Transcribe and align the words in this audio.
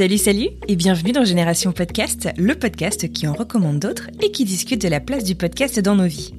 Salut, 0.00 0.16
salut 0.16 0.48
et 0.66 0.76
bienvenue 0.76 1.12
dans 1.12 1.26
Génération 1.26 1.72
Podcast, 1.72 2.30
le 2.38 2.54
podcast 2.54 3.12
qui 3.12 3.26
en 3.26 3.34
recommande 3.34 3.80
d'autres 3.80 4.08
et 4.22 4.30
qui 4.30 4.46
discute 4.46 4.80
de 4.80 4.88
la 4.88 4.98
place 4.98 5.24
du 5.24 5.34
podcast 5.34 5.78
dans 5.78 5.94
nos 5.94 6.06
vies. 6.06 6.32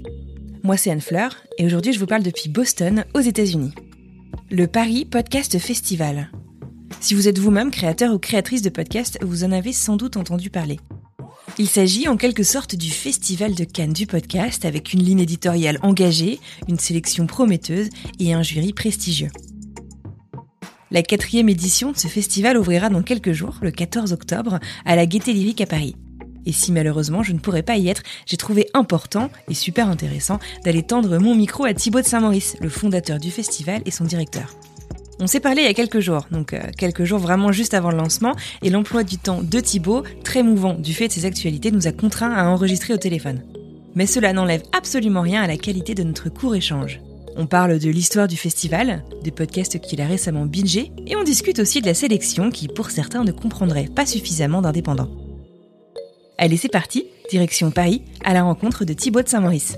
Moi, 0.64 0.78
c'est 0.78 0.90
Anne 0.90 1.00
Fleur 1.00 1.36
et 1.60 1.66
aujourd'hui, 1.68 1.94
je 1.94 2.00
vous 2.00 2.08
parle 2.08 2.24
depuis 2.24 2.50
Boston, 2.50 3.05
aux 3.14 3.20
États-Unis. 3.20 3.72
Le 4.50 4.66
Paris 4.66 5.05
Podcast 5.05 5.60
Festival. 5.60 6.32
Si 7.02 7.14
vous 7.14 7.28
êtes 7.28 7.38
vous-même 7.38 7.70
créateur 7.70 8.16
ou 8.16 8.18
créatrice 8.18 8.64
de 8.64 8.72
podcast, 8.72 9.20
vous 9.22 9.44
en 9.44 9.52
avez 9.52 9.74
sans 9.74 9.96
doute 9.96 10.18
entendu 10.18 10.50
parler. 10.50 10.80
Il 11.60 11.68
s'agit 11.68 12.08
en 12.08 12.18
quelque 12.18 12.41
sorte 12.41 12.76
du 12.76 12.90
festival 12.90 13.54
de 13.54 13.64
Cannes 13.64 13.94
du 13.94 14.08
podcast 14.08 14.66
avec 14.66 14.91
une 14.91 15.04
ligne 15.04 15.20
éditoriale 15.20 15.78
engagée, 15.84 16.40
une 16.68 16.80
sélection 16.80 17.28
prometteuse 17.28 17.90
et 18.18 18.34
un 18.34 18.41
jury 18.41 18.74
prestigieux. 18.74 19.30
La 20.92 21.04
quatrième 21.04 21.48
édition 21.48 21.94
de 21.94 21.98
ce 21.98 22.10
festival 22.10 22.58
ouvrira 22.58 22.90
dans 22.90 23.02
quelques 23.02 23.32
jours, 23.32 23.56
le 23.62 23.72
14 23.72 24.12
octobre, 24.12 24.60
à 24.84 24.98
la 24.98 25.06
Gaîté 25.06 25.32
Lyrique 25.32 25.62
à 25.62 25.66
Paris. 25.66 25.96
Et 26.46 26.52
si 26.52 26.74
malheureusement 26.74 27.24
je 27.24 27.32
ne 27.32 27.40
pourrais 27.40 27.64
pas 27.64 27.78
y 27.78 27.88
être, 27.88 28.04
j'ai 28.26 28.36
trouvé 28.36 28.68
important 28.74 29.30
et 29.50 29.54
super 29.54 29.88
intéressant 29.88 30.40
d'aller 30.66 30.84
tendre 30.84 31.18
mon 31.18 31.34
micro 31.34 31.64
à 31.64 31.74
Thibaut 31.74 32.02
de 32.02 32.06
Saint-Maurice, 32.06 32.58
le 32.60 32.68
fondateur 32.68 33.20
du 33.20 33.32
festival 33.32 33.82
et 33.86 33.92
son 33.92 34.04
directeur. 34.04 34.54
On 35.22 35.28
s'est 35.28 35.40
parlé 35.40 35.62
il 35.62 35.66
y 35.66 35.70
a 35.70 35.74
quelques 35.74 36.02
jours, 36.02 36.26
donc 36.30 36.52
euh, 36.52 36.60
quelques 36.78 37.06
jours 37.06 37.20
vraiment 37.20 37.54
juste 37.54 37.74
avant 37.74 37.92
le 37.92 37.98
lancement, 37.98 38.36
et 38.62 38.70
l'emploi 38.70 39.06
du 39.06 39.18
temps 39.18 39.42
de 39.42 39.60
Thibaut, 39.62 40.04
très 40.26 40.44
mouvant 40.44 40.74
du 40.74 40.94
fait 40.94 41.08
de 41.08 41.14
ses 41.14 41.26
actualités, 41.26 41.72
nous 41.72 41.88
a 41.88 41.94
contraints 41.94 42.34
à 42.34 42.46
enregistrer 42.48 42.94
au 42.94 42.98
téléphone. 42.98 43.44
Mais 43.96 44.08
cela 44.08 44.34
n'enlève 44.34 44.64
absolument 44.74 45.22
rien 45.22 45.42
à 45.42 45.48
la 45.48 45.58
qualité 45.58 45.96
de 45.96 46.04
notre 46.04 46.30
court 46.30 46.56
échange. 46.56 47.00
On 47.37 47.46
parle 47.46 47.79
de 47.79 47.90
l'histoire 47.90 48.27
du 48.27 48.37
festival, 48.37 49.04
des 49.24 49.32
podcasts 49.32 49.79
qu'il 49.79 50.01
a 50.01 50.07
récemment 50.07 50.46
bingé, 50.46 50.91
et 51.07 51.15
on 51.15 51.24
discute 51.24 51.60
aussi 51.60 51.82
de 51.82 51.88
la 51.88 51.93
sélection 51.93 52.49
qui, 52.49 52.68
pour 52.68 52.90
certains, 52.90 53.23
ne 53.23 53.32
comprendrait 53.32 53.88
pas 53.93 54.05
suffisamment 54.05 54.62
d'indépendants. 54.62 55.10
Allez, 56.38 56.57
c'est 56.57 56.70
parti, 56.70 57.05
direction 57.29 57.71
Paris, 57.71 58.04
à 58.26 58.34
la 58.34 58.43
rencontre 58.43 58.84
de 58.84 58.93
Thibaut 58.93 59.21
de 59.21 59.29
Saint-Maurice. 59.29 59.77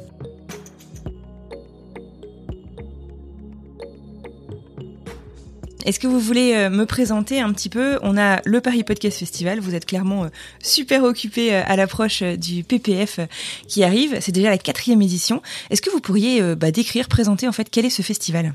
Est-ce 5.85 5.99
que 5.99 6.07
vous 6.07 6.19
voulez 6.19 6.53
euh, 6.55 6.69
me 6.69 6.85
présenter 6.85 7.41
un 7.41 7.51
petit 7.51 7.67
peu? 7.67 7.99
On 8.03 8.17
a 8.17 8.41
le 8.45 8.61
Paris 8.61 8.85
Podcast 8.85 9.19
Festival. 9.19 9.59
Vous 9.59 9.75
êtes 9.75 9.85
clairement 9.85 10.23
euh, 10.23 10.27
super 10.61 11.03
occupé 11.03 11.53
euh, 11.53 11.61
à 11.65 11.75
l'approche 11.75 12.23
du 12.23 12.63
PPF 12.63 13.19
qui 13.67 13.83
arrive. 13.83 14.17
C'est 14.21 14.31
déjà 14.31 14.49
la 14.49 14.57
quatrième 14.57 15.01
édition. 15.01 15.41
Est-ce 15.69 15.81
que 15.81 15.89
vous 15.89 15.99
pourriez 15.99 16.55
bah, 16.55 16.71
décrire, 16.71 17.09
présenter 17.09 17.49
en 17.49 17.51
fait 17.51 17.69
quel 17.69 17.85
est 17.85 17.89
ce 17.89 18.01
festival? 18.01 18.53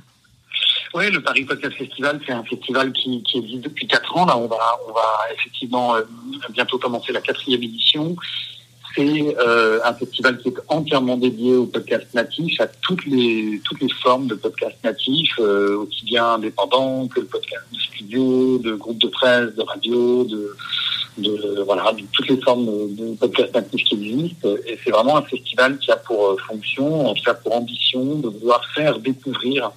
Oui, 0.95 1.11
le 1.11 1.23
Paris 1.23 1.45
Podcast 1.45 1.77
Festival, 1.77 2.19
c'est 2.27 2.33
un 2.33 2.45
festival 2.45 2.93
qui, 2.93 3.23
existe 3.35 3.61
depuis 3.63 3.87
quatre 3.87 4.17
ans. 4.17 4.25
Là, 4.25 4.39
on 4.39 4.47
va 4.47 5.35
effectivement 5.35 5.97
bientôt 6.51 6.79
commencer 6.79 7.13
la 7.13 7.21
quatrième 7.21 7.63
édition. 7.63 8.17
C'est 8.95 9.37
euh, 9.39 9.81
un 9.85 9.95
festival 9.95 10.39
qui 10.39 10.49
est 10.49 10.55
entièrement 10.69 11.17
dédié 11.17 11.55
au 11.55 11.67
podcast 11.67 12.07
natif, 12.15 12.61
à 12.61 12.67
toutes 12.67 13.05
les 13.07 13.61
toutes 13.65 13.81
les 13.81 13.93
formes 14.03 14.27
de 14.27 14.35
podcast 14.35 14.77
natif, 14.83 15.31
euh, 15.39 15.79
aussi 15.79 16.05
bien 16.05 16.25
indépendants 16.35 17.07
que 17.07 17.21
le 17.21 17.27
podcast 17.27 17.65
de 17.73 17.79
studio, 17.79 18.59
de 18.59 18.75
groupe 18.75 18.99
de 18.99 19.09
presse, 19.09 19.55
de 19.55 19.63
radio, 19.63 20.25
de, 20.25 20.57
de 21.19 21.63
voilà, 21.63 21.93
de 21.93 22.03
toutes 22.13 22.29
les 22.29 22.41
formes 22.41 22.67
de, 22.67 23.15
podcast 23.17 23.55
natif 23.55 23.85
qui 23.85 23.95
existent. 23.95 24.49
Et 24.67 24.79
c'est 24.83 24.91
vraiment 24.91 25.17
un 25.17 25.23
festival 25.23 25.79
qui 25.79 25.91
a 25.91 25.97
pour 25.97 26.37
fonction, 26.49 27.09
en 27.09 27.15
tout 27.15 27.25
cas 27.25 27.35
pour 27.35 27.55
ambition, 27.55 28.17
de 28.17 28.29
vouloir 28.29 28.65
faire 28.75 28.99
découvrir 28.99 29.71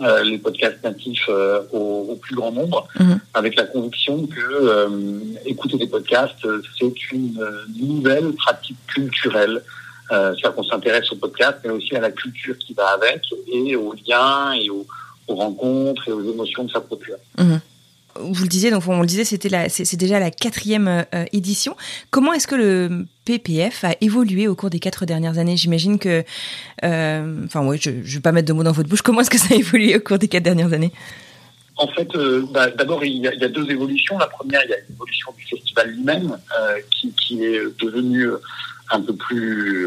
euh, 0.00 0.22
les 0.22 0.38
podcasts 0.38 0.82
natifs 0.84 1.26
euh, 1.28 1.60
au, 1.72 2.16
plus 2.20 2.34
grand 2.34 2.52
nombre, 2.52 2.86
mhm. 2.98 3.18
avec 3.34 3.56
la 3.56 3.64
conviction 3.64 4.26
que 4.26 4.40
euh, 4.40 4.88
écouter 5.44 5.76
des 5.76 5.86
podcasts, 5.86 6.46
c'est 6.78 7.12
une 7.12 7.38
nouvelle 7.80 8.32
pratique 8.32 8.78
culturelle. 8.86 9.62
C'est-à-dire 10.10 10.54
qu'on 10.54 10.64
s'intéresse 10.64 11.12
aux 11.12 11.16
podcasts, 11.16 11.58
mais 11.64 11.70
aussi 11.70 11.94
à 11.94 12.00
la 12.00 12.10
culture 12.10 12.56
qui 12.56 12.72
va 12.72 12.88
avec, 12.92 13.24
et 13.52 13.76
aux 13.76 13.92
liens, 14.08 14.52
et 14.54 14.70
aux, 14.70 14.86
rencontres, 15.28 16.08
et 16.08 16.12
aux 16.12 16.22
émotions 16.22 16.66
que 16.66 16.72
ça 16.72 16.80
procure. 16.80 17.18
Mhm 17.36 17.60
vous 18.20 18.42
le 18.42 18.48
disiez, 18.48 18.70
donc 18.70 18.86
on 18.86 19.00
le 19.00 19.06
disait, 19.06 19.24
c'était 19.24 19.68
c'est, 19.68 19.96
déjà 19.96 20.18
la 20.18 20.30
quatrième 20.30 21.06
euh, 21.14 21.24
édition. 21.32 21.76
Comment 22.10 22.32
est-ce 22.32 22.46
que 22.46 22.54
le 22.54 23.06
PPF 23.24 23.84
a 23.84 23.94
évolué 24.00 24.48
au 24.48 24.54
cours 24.54 24.70
des 24.70 24.78
quatre 24.78 25.06
dernières 25.06 25.38
années? 25.38 25.56
J'imagine 25.56 25.98
que, 25.98 26.24
euh, 26.84 27.44
enfin 27.44 27.66
oui, 27.66 27.78
je, 27.80 27.90
ne 27.90 28.02
vais 28.02 28.20
pas 28.20 28.32
mettre 28.32 28.48
de 28.48 28.52
mots 28.52 28.62
dans 28.62 28.72
votre 28.72 28.88
bouche. 28.88 29.02
Comment 29.02 29.20
est-ce 29.20 29.30
que 29.30 29.38
ça 29.38 29.54
a 29.54 29.56
évolué 29.56 29.96
au 29.96 30.00
cours 30.00 30.18
des 30.18 30.28
quatre 30.28 30.42
dernières 30.42 30.72
années? 30.72 30.92
En 31.76 31.86
fait, 31.88 32.12
euh, 32.16 32.44
bah, 32.50 32.70
d'abord, 32.70 33.04
il, 33.04 33.18
y, 33.18 33.28
a, 33.28 33.48
deux 33.48 33.70
évolutions. 33.70 34.18
La 34.18 34.26
première, 34.26 34.60
il 34.64 34.70
y 34.70 34.74
a 34.74 34.78
l'évolution 34.88 35.32
du 35.36 35.44
festival 35.44 35.90
lui-même, 35.90 36.36
qui, 36.90 37.44
est 37.44 37.60
devenu 37.80 38.26
un 38.90 39.00
peu 39.00 39.14
plus 39.14 39.86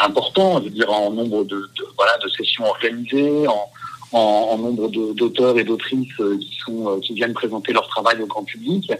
important, 0.00 0.58
je 0.58 0.64
veux 0.64 0.70
dire, 0.70 0.90
en 0.90 1.10
nombre 1.10 1.44
de, 1.44 1.70
voilà, 1.96 2.18
de 2.22 2.28
sessions 2.28 2.66
organisées, 2.66 3.48
en, 3.48 3.70
en, 4.16 4.58
nombre 4.58 4.88
d'auteurs 4.88 5.58
et 5.58 5.64
d'autrices 5.64 6.20
euh, 6.20 6.38
euh, 6.68 7.00
qui 7.00 7.14
viennent 7.14 7.34
présenter 7.34 7.72
leur 7.72 7.86
travail 7.88 8.20
au 8.22 8.26
grand 8.26 8.44
public. 8.44 8.92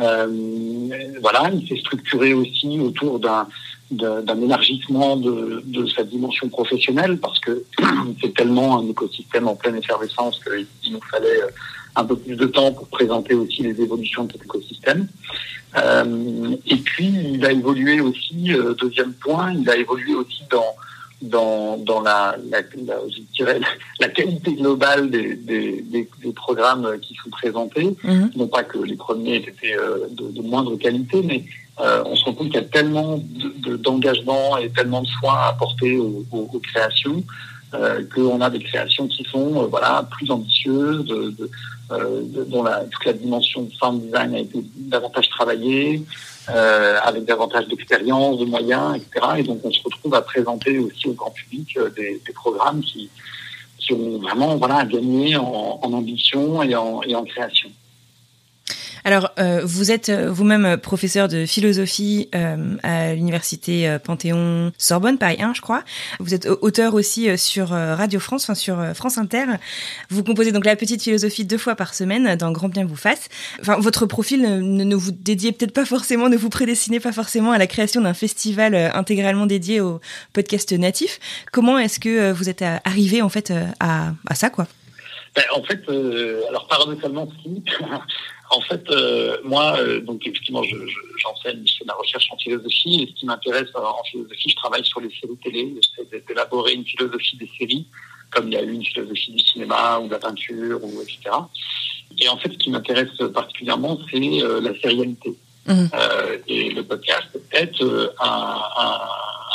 Euh, 0.00 0.88
voilà, 1.20 1.50
il 1.52 1.66
s'est 1.68 1.80
structuré 1.80 2.32
aussi 2.32 2.78
autour 2.80 3.18
d'un 3.20 4.42
élargissement 4.42 5.16
de, 5.16 5.86
sa 5.94 6.04
dimension 6.04 6.48
professionnelle 6.48 7.18
parce 7.18 7.40
que 7.40 7.64
c'est 8.20 8.34
tellement 8.34 8.78
un 8.78 8.88
écosystème 8.88 9.48
en 9.48 9.56
pleine 9.56 9.76
effervescence 9.76 10.40
qu'il 10.44 10.92
nous 10.92 11.02
fallait 11.10 11.40
un 11.94 12.04
peu 12.04 12.16
plus 12.16 12.36
de 12.36 12.46
temps 12.46 12.72
pour 12.72 12.88
présenter 12.88 13.34
aussi 13.34 13.62
les 13.62 13.78
évolutions 13.82 14.24
de 14.24 14.32
cet 14.32 14.44
écosystème. 14.44 15.08
Et 16.66 16.76
puis, 16.76 17.12
il 17.34 17.44
a 17.44 17.52
évolué 17.52 18.00
aussi, 18.00 18.50
deuxième 18.80 19.12
point, 19.14 19.52
il 19.52 19.68
a 19.68 19.76
évolué 19.76 20.14
aussi 20.14 20.42
dans 20.50 20.74
dans, 21.22 21.76
dans 21.76 22.00
la, 22.00 22.36
la, 22.50 22.60
je 22.60 23.20
dirais, 23.36 23.60
la 24.00 24.08
qualité 24.08 24.54
globale 24.54 25.10
des, 25.10 25.36
des, 25.36 25.84
des, 25.90 26.32
programmes 26.34 26.98
qui 27.00 27.14
sont 27.22 27.30
présentés. 27.30 27.96
Mhm. 28.02 28.30
Non 28.36 28.48
pas 28.48 28.64
que 28.64 28.78
les 28.78 28.96
premiers 28.96 29.36
étaient 29.36 29.76
euh, 29.76 30.08
de, 30.10 30.30
de, 30.30 30.42
moindre 30.42 30.76
qualité, 30.76 31.22
mais 31.22 31.44
euh, 31.80 32.02
on 32.06 32.16
se 32.16 32.24
rend 32.24 32.34
compte 32.34 32.48
qu'il 32.48 32.56
y 32.56 32.64
a 32.64 32.68
tellement 32.68 33.22
d'engagement 33.82 34.58
et 34.58 34.70
tellement 34.70 35.02
de 35.02 35.08
soins 35.08 35.40
apportés 35.48 35.96
aux, 35.96 36.24
aux, 36.30 36.50
aux 36.52 36.60
créations 36.60 37.22
euh, 37.74 38.02
qu'on 38.14 38.40
a 38.42 38.50
des 38.50 38.58
créations 38.58 39.08
qui 39.08 39.24
sont 39.24 39.62
euh, 39.62 39.66
voilà 39.66 40.06
plus 40.10 40.30
ambitieuses, 40.30 41.06
de, 41.06 41.30
de, 41.30 42.44
dont 42.44 42.62
la, 42.62 42.84
toute 42.84 43.04
la 43.06 43.14
dimension 43.14 43.62
de 43.62 43.72
sound 43.72 44.02
design 44.02 44.34
a 44.34 44.40
été 44.40 44.62
davantage 44.76 45.28
travaillée. 45.30 46.02
Euh, 46.48 46.98
avec 47.04 47.24
davantage 47.24 47.68
d'expérience, 47.68 48.38
de 48.40 48.44
moyens, 48.44 48.96
etc. 48.96 49.26
Et 49.38 49.42
donc 49.44 49.60
on 49.62 49.70
se 49.70 49.80
retrouve 49.84 50.12
à 50.16 50.22
présenter 50.22 50.76
aussi 50.80 51.06
au 51.06 51.12
grand 51.12 51.30
public 51.30 51.76
euh, 51.76 51.88
des, 51.90 52.20
programmes 52.34 52.80
qui, 52.80 53.08
qui 53.78 53.92
ont 53.92 54.18
vraiment 54.18 54.56
voilà, 54.56 54.84
gagné 54.84 55.36
en, 55.36 55.78
en 55.80 55.92
ambition 55.92 56.60
et 56.64 56.74
en, 56.74 57.00
et 57.04 57.14
en 57.14 57.24
création. 57.24 57.70
Alors, 59.04 59.32
euh, 59.38 59.62
vous 59.64 59.90
êtes 59.90 60.10
euh, 60.10 60.30
vous-même 60.30 60.64
euh, 60.64 60.76
professeur 60.76 61.26
de 61.26 61.44
philosophie 61.44 62.28
à 62.82 63.14
l'université 63.14 63.98
Panthéon 64.04 64.72
Sorbonne, 64.78 65.18
Paris 65.18 65.38
1, 65.40 65.54
je 65.54 65.60
crois. 65.60 65.82
Vous 66.20 66.34
êtes 66.34 66.46
auteur 66.46 66.94
aussi 66.94 67.36
sur 67.36 67.68
Radio 67.68 68.20
France, 68.20 68.44
enfin 68.44 68.54
sur 68.54 68.78
France 68.94 69.18
Inter. 69.18 69.44
Vous 70.10 70.22
composez 70.22 70.52
donc 70.52 70.64
la 70.64 70.76
petite 70.76 71.02
philosophie 71.02 71.44
deux 71.44 71.58
fois 71.58 71.74
par 71.74 71.94
semaine 71.94 72.36
dans 72.36 72.52
Grand 72.52 72.68
Bien 72.68 72.84
vous 72.84 72.96
fasse. 72.96 73.28
Enfin, 73.60 73.76
votre 73.78 74.06
profil 74.06 74.42
ne, 74.42 74.84
ne 74.84 74.94
vous 74.94 75.12
dédiez 75.12 75.52
peut-être 75.52 75.74
pas 75.74 75.84
forcément, 75.84 76.28
ne 76.28 76.36
vous 76.36 76.48
prédestinez 76.48 77.00
pas 77.00 77.12
forcément 77.12 77.52
à 77.52 77.58
la 77.58 77.66
création 77.66 78.00
d'un 78.00 78.14
festival 78.14 78.74
intégralement 78.94 79.46
dédié 79.46 79.80
au 79.80 80.00
podcast 80.32 80.72
natif. 80.72 81.18
Comment 81.52 81.78
est-ce 81.78 82.00
que 82.00 82.32
vous 82.32 82.48
êtes 82.48 82.64
arrivé 82.84 83.22
en 83.22 83.28
fait 83.28 83.52
à, 83.80 84.12
à 84.26 84.34
ça, 84.34 84.50
quoi? 84.50 84.66
Ben, 85.34 85.44
en 85.54 85.62
fait, 85.62 85.88
alors 86.48 86.66
paradoxalement, 86.66 87.28
si. 87.42 87.62
en 88.50 88.60
fait, 88.60 88.84
moi, 89.44 89.78
donc 90.02 90.26
effectivement, 90.26 90.62
j'enseigne, 90.62 91.62
je, 91.66 91.78
fais 91.78 91.84
de 91.84 91.88
la 91.88 91.94
recherche 91.94 92.28
en 92.30 92.36
philosophie, 92.36 93.02
et 93.02 93.06
ce 93.06 93.20
qui 93.20 93.26
m'intéresse 93.26 93.68
en 93.74 94.02
philosophie, 94.04 94.50
je 94.50 94.56
travaille 94.56 94.84
sur 94.84 95.00
les 95.00 95.08
séries 95.08 95.38
télé, 95.42 95.74
j'essaie 95.74 96.22
d'élaborer 96.26 96.74
une 96.74 96.84
philosophie 96.84 97.36
des 97.38 97.50
séries, 97.58 97.86
comme 98.30 98.48
il 98.48 98.54
y 98.54 98.56
a 98.58 98.62
eu 98.62 98.72
une 98.72 98.84
philosophie 98.84 99.32
du 99.32 99.38
cinéma 99.38 99.98
ou 100.00 100.06
de 100.06 100.12
la 100.12 100.18
peinture, 100.18 100.84
ou 100.84 101.00
etc. 101.00 101.18
Et 102.18 102.28
en 102.28 102.36
fait, 102.36 102.52
ce 102.52 102.58
qui 102.58 102.70
m'intéresse 102.70 103.16
particulièrement, 103.32 103.98
c'est 104.10 104.18
la 104.18 104.78
sérialité. 104.80 105.34
Mmh. 105.64 105.86
et 106.48 106.70
le 106.70 106.82
podcast 106.82 107.28
est 107.52 107.80
un, 107.80 108.10
un, 108.20 109.00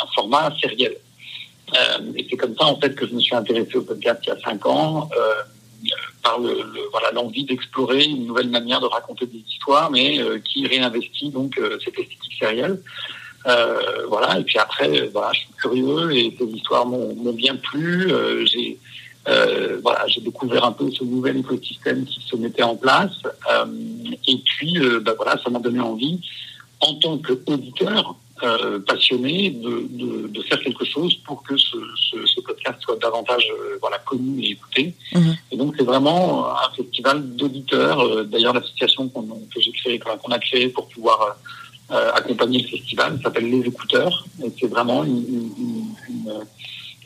un 0.02 0.06
format 0.14 0.52
sériel. 0.60 0.96
Euh, 1.76 2.12
et 2.16 2.26
c'est 2.28 2.36
comme 2.36 2.56
ça 2.56 2.64
en 2.64 2.80
fait 2.80 2.94
que 2.94 3.06
je 3.06 3.14
me 3.14 3.20
suis 3.20 3.34
intéressé 3.34 3.76
au 3.76 3.82
podcast 3.82 4.20
il 4.24 4.28
y 4.28 4.32
a 4.32 4.40
cinq 4.40 4.64
ans 4.64 5.08
euh, 5.14 5.42
par 6.22 6.38
le, 6.38 6.64
voilà 6.90 7.10
l'envie 7.12 7.44
d'explorer 7.44 8.04
une 8.04 8.26
nouvelle 8.26 8.48
manière 8.48 8.80
de 8.80 8.86
raconter 8.86 9.26
des 9.26 9.42
histoires, 9.48 9.90
mais 9.90 10.20
euh, 10.20 10.38
qui 10.38 10.66
réinvestit 10.66 11.30
donc 11.30 11.60
cette 11.84 11.98
esthétique 11.98 12.36
sérielle. 12.38 12.80
voilà 14.08 14.38
et 14.38 14.44
puis 14.44 14.58
après 14.58 15.08
voilà 15.08 15.30
je 15.32 15.40
suis 15.40 15.52
curieux 15.60 16.12
et 16.12 16.34
ces 16.38 16.46
histoires 16.46 16.86
m'ont 16.86 17.32
bien 17.32 17.56
plu. 17.56 18.12
j'ai 18.46 18.78
voilà 19.82 20.06
j'ai 20.08 20.20
découvert 20.20 20.64
un 20.64 20.72
peu 20.72 20.90
ce 20.90 21.04
nouvel 21.04 21.38
écosystème 21.38 22.04
qui 22.04 22.20
se 22.28 22.36
mettait 22.36 22.62
en 22.62 22.76
place 22.76 23.16
et 24.26 24.38
puis 24.44 24.74
bah, 25.04 25.14
voilà 25.16 25.38
ça 25.42 25.50
m'a 25.50 25.60
donné 25.60 25.80
envie 25.80 26.20
en 26.80 26.94
tant 26.94 27.18
qu'auditeur 27.18 28.16
euh, 28.42 28.78
passionné 28.80 29.50
de, 29.50 29.86
de, 29.90 30.28
de, 30.28 30.42
faire 30.42 30.60
quelque 30.60 30.84
chose 30.84 31.14
pour 31.26 31.42
que 31.42 31.56
ce, 31.56 31.76
ce, 32.10 32.26
ce 32.26 32.40
podcast 32.40 32.78
soit 32.80 32.96
davantage 32.96 33.46
euh, 33.50 33.78
voilà, 33.80 33.98
connu 33.98 34.42
et 34.42 34.50
écouté. 34.50 34.94
Mhm. 35.14 35.36
Et 35.52 35.56
donc 35.56 35.74
c'est 35.76 35.84
vraiment 35.84 36.48
un 36.48 36.70
festival 36.76 37.22
d'auditeurs. 37.36 38.00
Euh, 38.00 38.24
d'ailleurs 38.24 38.54
l'association 38.54 39.08
qu'on 39.08 39.22
que 39.22 39.60
j'ai 39.60 39.72
créée, 39.72 39.98
qu'on 39.98 40.32
a 40.32 40.38
créée 40.38 40.68
pour 40.68 40.88
pouvoir 40.88 41.36
euh, 41.90 42.10
accompagner 42.12 42.60
le 42.62 42.68
festival 42.68 43.18
s'appelle 43.22 43.50
Les 43.50 43.66
Écouteurs. 43.66 44.26
Et 44.44 44.52
c'est 44.60 44.66
vraiment 44.66 45.04
une, 45.04 45.24
une, 45.26 45.52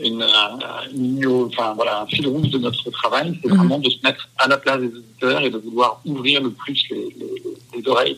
une, 0.01 0.27
une, 0.95 1.27
enfin, 1.47 1.75
voilà, 1.75 2.03
un 2.03 2.07
fil 2.07 2.27
rouge 2.27 2.49
de 2.51 2.59
notre 2.59 2.91
travail, 2.91 3.39
c'est 3.43 3.51
mhm. 3.51 3.59
vraiment 3.59 3.79
de 3.79 3.89
se 3.89 3.99
mettre 4.03 4.29
à 4.39 4.49
la 4.49 4.57
place 4.57 4.81
des 4.81 4.89
auditeurs 4.89 5.43
et 5.43 5.51
de 5.51 5.59
vouloir 5.59 6.01
ouvrir 6.05 6.43
le 6.43 6.51
plus 6.51 6.85
les, 6.91 7.09
les, 7.19 7.79
les 7.79 7.89
oreilles 7.89 8.17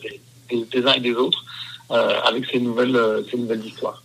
des, 0.49 0.65
des, 0.65 0.87
uns 0.87 0.93
et 0.93 0.99
des 0.99 1.13
autres 1.13 1.45
avec 1.89 2.45
ces 2.51 2.59
nouvelles, 2.59 2.95
euh, 2.95 3.23
ces 3.29 3.37
nouvelles 3.37 3.65
histoires. 3.65 4.01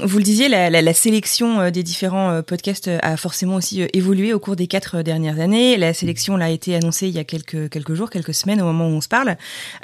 Vous 0.00 0.18
le 0.18 0.22
disiez, 0.22 0.48
la, 0.48 0.94
sélection 0.94 1.58
euh, 1.58 1.70
des 1.70 1.82
différents 1.82 2.40
podcasts 2.42 2.88
a 3.02 3.16
forcément 3.16 3.56
aussi 3.56 3.82
évolué 3.92 4.32
au 4.32 4.38
cours 4.38 4.54
des 4.54 4.68
quatre 4.68 5.02
dernières 5.02 5.40
années. 5.40 5.76
La 5.76 5.92
sélection 5.92 6.36
l'a 6.36 6.50
été 6.50 6.76
annoncée 6.76 7.08
il 7.08 7.14
y 7.14 7.18
a 7.18 7.24
quelques, 7.24 7.94
jours, 7.94 8.08
quelques 8.08 8.32
semaines 8.32 8.62
au 8.62 8.66
moment 8.66 8.86
où 8.86 8.92
on 8.92 9.00
se 9.00 9.08
parle. 9.08 9.36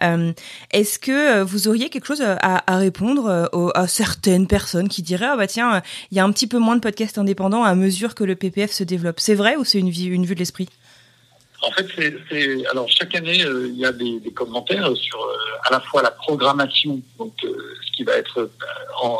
Euh, 0.02 0.32
Est-ce 0.70 1.00
que 1.00 1.42
vous 1.42 1.66
auriez 1.66 1.90
quelque 1.90 2.06
chose 2.06 2.22
à, 2.22 2.72
à 2.72 2.76
répondre 2.76 3.50
à 3.74 3.88
certaines 3.88 4.46
personnes 4.46 4.88
qui 4.88 5.02
diraient 5.02 5.30
ah 5.30 5.36
bah 5.36 5.48
tiens, 5.48 5.82
il 6.12 6.16
y 6.16 6.20
a 6.20 6.24
un 6.24 6.30
petit 6.30 6.46
peu 6.46 6.58
moins 6.58 6.76
de 6.76 6.80
podcasts 6.80 7.18
indépendants 7.18 7.64
à 7.64 7.74
mesure 7.74 8.14
que 8.14 8.22
le 8.22 8.36
PPF 8.36 8.70
se 8.70 8.84
développe 8.84 9.18
C'est 9.18 9.34
vrai 9.34 9.56
ou 9.56 9.64
c'est 9.64 9.80
une, 9.80 9.88
une 9.88 10.26
vue 10.26 10.36
de 10.36 10.40
l'esprit? 10.40 10.68
En 11.66 11.70
fait, 11.72 11.86
c'est 12.30 12.66
alors 12.66 12.88
chaque 12.88 13.14
année 13.14 13.42
euh, 13.44 13.68
il 13.68 13.78
y 13.78 13.84
a 13.84 13.92
des, 13.92 14.20
des 14.20 14.30
commentaires 14.30 14.94
sur 14.96 15.18
euh, 15.20 15.66
à 15.68 15.70
la 15.72 15.80
fois 15.80 16.02
la 16.02 16.10
programmation, 16.10 17.00
donc 17.18 17.32
euh, 17.44 17.48
ce 17.86 17.92
qui 17.96 18.04
va 18.04 18.14
être 18.14 18.50
en, 19.02 19.18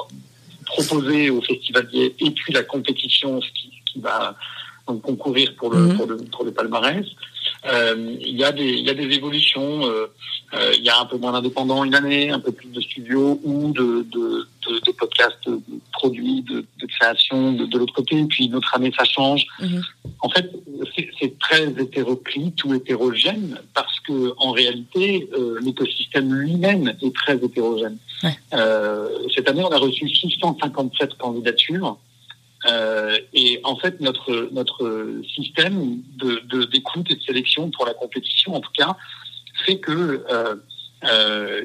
proposé 0.67 1.31
au 1.31 1.41
festivalier, 1.43 2.15
et 2.19 2.31
puis 2.31 2.53
la 2.53 2.63
compétition, 2.63 3.41
ce 3.41 3.49
qui, 3.49 3.71
qui 3.87 4.01
va 4.01 4.35
donc, 4.87 5.03
concourir 5.03 5.55
pour 5.57 5.71
le, 5.71 5.79
mmh. 5.79 5.97
pour 5.97 6.07
le, 6.07 6.17
pour 6.17 6.45
le 6.45 6.53
palmarès. 6.53 7.07
Euh, 7.67 8.17
il, 8.21 8.37
y 8.37 8.45
a 8.45 8.53
des, 8.53 8.65
il 8.65 8.85
y 8.85 8.91
a 8.91 8.95
des 8.95 9.15
évolutions. 9.15 9.87
Euh, 9.87 10.07
euh, 10.55 10.73
il 10.77 10.85
y 10.85 10.89
a 10.89 11.01
un 11.01 11.07
peu 11.07 11.17
moins 11.17 11.33
d'indépendants 11.33 11.85
une 11.85 11.95
année, 11.95 12.31
un 12.31 12.39
peu 12.39 12.53
plus 12.53 12.69
de 12.69 12.81
studios 12.81 13.41
ou 13.43 13.73
de, 13.73 14.07
de, 14.11 14.47
de, 14.69 14.79
de 14.81 14.93
podcasts 14.93 15.49
produits, 15.93 16.43
de, 16.43 16.65
de 16.81 16.87
création 16.87 17.53
de, 17.53 17.67
de 17.67 17.79
l'autre 17.79 17.95
côté. 17.95 18.19
Et 18.19 18.25
puis 18.25 18.47
une 18.47 18.55
autre 18.55 18.75
année, 18.75 18.93
ça 18.97 19.05
change. 19.05 19.47
Mhm. 19.61 19.83
En 20.25 20.31
fait, 20.31 20.51
c'est 21.21 21.39
très 21.39 21.65
hétéroclite 21.65 22.65
ou 22.65 22.73
hétérogène 22.73 23.61
parce 23.75 24.01
que 24.01 24.33
en 24.39 24.53
réalité, 24.53 25.29
euh, 25.35 25.61
l'écosystème 25.61 26.33
lui-même 26.33 26.95
est 27.03 27.15
très 27.15 27.37
hétérogène. 27.37 27.99
Ouais. 28.23 28.35
Euh, 28.55 29.11
cette 29.35 29.51
année, 29.51 29.63
on 29.63 29.71
a 29.71 29.77
reçu 29.77 30.09
657 30.09 31.19
candidatures. 31.19 31.99
Euh, 32.67 33.19
et 33.35 33.61
en 33.65 33.77
fait, 33.77 34.01
notre 34.01 34.49
notre 34.51 35.21
système 35.35 36.01
de 36.17 36.65
d'écoute 36.65 37.11
et 37.11 37.17
de 37.17 37.23
sélection 37.23 37.71
pour 37.71 37.85
la 37.85 37.93
compétition, 37.93 38.55
en 38.55 38.61
tout 38.61 38.73
cas, 38.73 38.97
fait 39.67 39.79
que 39.79 40.25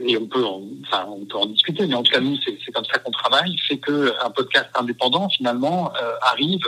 et 0.06 0.18
on 0.18 0.26
peut, 0.26 0.44
en, 0.44 0.64
enfin, 0.86 1.06
on 1.08 1.24
peut 1.24 1.38
en 1.38 1.46
discuter, 1.46 1.88
mais 1.88 1.96
en 1.96 2.04
tout 2.04 2.12
cas 2.12 2.20
nous, 2.20 2.36
c'est 2.44 2.74
comme 2.74 2.84
ça 2.84 3.00
qu'on 3.00 3.12
travaille, 3.12 3.58
fait 3.70 3.78
que 3.78 4.14
un 4.22 4.32
podcast 4.32 4.68
indépendant 4.76 5.30
finalement 5.30 5.94
arrive 6.24 6.60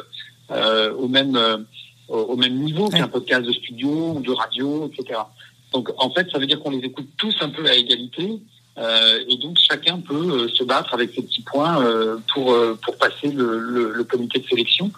euh, 0.52 0.94
au 0.94 1.08
même 1.08 1.38
au 2.08 2.36
même 2.36 2.56
niveau 2.56 2.90
qu'un 2.90 3.08
podcast 3.08 3.44
de 3.44 3.54
studio 3.54 4.16
ou 4.16 4.20
de 4.20 4.32
radio, 4.32 4.92
etc. 4.92 5.20
Donc 5.72 5.90
en 5.98 6.10
fait, 6.10 6.30
ça 6.30 6.40
veut 6.40 6.46
dire 6.46 6.60
qu'on 6.60 6.72
les 6.72 6.86
écoute 6.86 7.08
tous 7.18 7.36
un 7.40 7.50
peu 7.50 7.66
à 7.66 7.76
égalité 7.76 8.42
euh, 8.78 9.20
et 9.28 9.38
donc 9.38 9.58
chacun 9.60 10.00
peut 10.00 10.16
euh, 10.16 10.48
se 10.50 10.64
battre 10.64 10.94
avec 10.94 11.14
ses 11.14 11.22
petits 11.22 11.42
points 11.42 11.84
euh, 11.84 12.18
pour 12.34 12.56
pour 12.82 12.98
passer 12.98 13.28
le, 13.28 13.60
le, 13.60 13.92
le, 13.92 14.04
comité 14.06 14.40
de 14.40 14.48
sélection. 14.48 14.92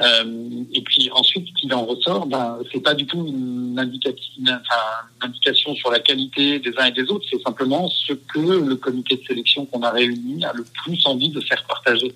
Et 0.00 0.82
puis 0.82 1.08
ensuite, 1.12 1.46
ce 1.48 1.52
qu'il 1.54 1.72
en 1.72 1.84
ressort, 1.84 2.26
ben 2.26 2.58
c'est 2.72 2.80
pas 2.80 2.94
du 2.94 3.06
tout 3.06 3.24
une, 3.26 3.78
indication, 3.78 4.32
une, 4.38 4.48
enfin, 4.48 4.82
une 5.20 5.28
indication 5.28 5.74
sur 5.76 5.90
la 5.90 6.00
qualité 6.00 6.58
des 6.58 6.72
uns 6.78 6.86
et 6.86 6.92
des 6.92 7.08
autres. 7.10 7.24
C'est 7.30 7.40
simplement 7.42 7.88
ce 7.88 8.12
que 8.12 8.40
le 8.40 8.76
comité 8.76 9.16
de 9.16 9.24
sélection 9.24 9.66
qu'on 9.66 9.82
a 9.82 9.90
réuni 9.90 10.44
a 10.44 10.52
le 10.52 10.64
plus 10.82 11.06
envie 11.06 11.28
de 11.28 11.40
faire 11.40 11.64
partager 11.64 12.12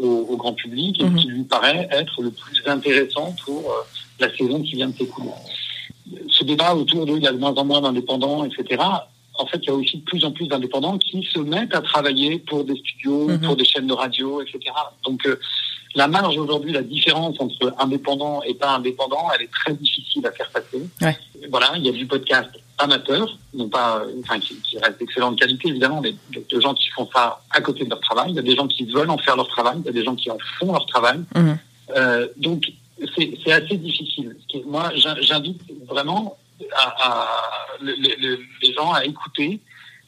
au, 0.00 0.26
au, 0.30 0.36
grand 0.36 0.54
public 0.54 1.00
et 1.00 1.04
mmh. 1.04 1.16
qui 1.16 1.26
lui 1.28 1.44
paraît 1.44 1.88
être 1.92 2.20
le 2.22 2.30
plus 2.30 2.62
intéressant 2.66 3.34
pour 3.44 3.62
la 4.18 4.34
saison 4.36 4.60
qui 4.62 4.74
vient 4.74 4.88
de 4.88 4.96
s'écouler. 4.96 5.30
Ce 6.30 6.42
débat 6.42 6.74
autour 6.74 7.06
de 7.06 7.12
il 7.16 7.22
y 7.22 7.28
a 7.28 7.32
de 7.32 7.38
moins 7.38 7.54
en 7.54 7.64
moins 7.64 7.80
d'indépendants, 7.80 8.44
etc 8.44 8.82
en 9.38 9.46
fait, 9.46 9.58
il 9.62 9.66
y 9.66 9.70
a 9.70 9.74
aussi 9.74 9.98
de 9.98 10.04
plus 10.04 10.24
en 10.24 10.32
plus 10.32 10.46
d'indépendants 10.46 10.98
qui 10.98 11.26
se 11.32 11.38
mettent 11.38 11.74
à 11.74 11.80
travailler 11.80 12.38
pour 12.38 12.64
des 12.64 12.76
studios, 12.76 13.28
mm 13.28 13.34
-hmm. 13.34 13.46
pour 13.46 13.56
des 13.56 13.64
chaînes 13.64 13.86
de 13.86 13.94
radio, 13.94 14.42
etc. 14.42 14.58
Donc, 15.04 15.26
euh, 15.26 15.38
la 15.94 16.08
marge 16.08 16.36
aujourd'hui, 16.36 16.72
la 16.72 16.82
différence 16.82 17.36
entre 17.38 17.74
indépendant 17.78 18.42
et 18.42 18.54
pas 18.54 18.70
indépendant, 18.70 19.28
elle 19.34 19.42
est 19.42 19.52
très 19.52 19.74
difficile 19.74 20.26
à 20.26 20.32
faire 20.32 20.50
passer. 20.50 20.82
Ouais. 21.00 21.16
Voilà, 21.50 21.72
il 21.76 21.84
y 21.84 21.88
a 21.88 21.92
du 21.92 22.06
podcast 22.06 22.50
amateur, 22.78 23.38
non 23.54 23.68
pas, 23.68 24.02
enfin, 24.20 24.38
qui, 24.40 24.56
qui 24.60 24.78
reste 24.78 24.98
d'excellente 24.98 25.38
qualité 25.38 25.68
évidemment, 25.68 26.00
mais 26.00 26.14
de 26.30 26.60
gens 26.60 26.74
qui 26.74 26.88
font 26.90 27.08
ça 27.14 27.42
à 27.50 27.60
côté 27.60 27.84
de 27.84 27.90
leur 27.90 28.00
travail. 28.00 28.30
Il 28.30 28.36
y 28.36 28.38
a 28.38 28.42
des 28.42 28.56
gens 28.56 28.66
qui 28.66 28.84
veulent 28.84 29.10
en 29.10 29.18
faire 29.18 29.36
leur 29.36 29.48
travail, 29.48 29.76
il 29.80 29.86
y 29.86 29.88
a 29.88 29.92
des 29.92 30.04
gens 30.04 30.16
qui 30.16 30.30
en 30.30 30.38
font 30.58 30.72
leur 30.72 30.86
travail. 30.86 31.18
Mm 31.18 31.40
-hmm. 31.40 31.56
euh, 31.96 32.28
donc, 32.36 32.72
c'est 33.16 33.52
assez 33.52 33.76
difficile. 33.76 34.36
Moi, 34.66 34.84
j'invite 35.28 35.62
vraiment 35.92 36.36
à, 36.84 36.86
à 37.08 37.28
les, 37.82 37.96
les, 38.62 38.72
gens 38.74 38.92
à 38.92 39.04
écouter 39.04 39.60